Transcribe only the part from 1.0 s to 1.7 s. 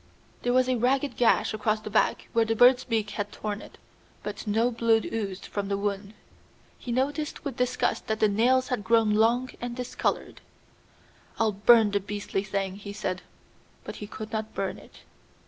gash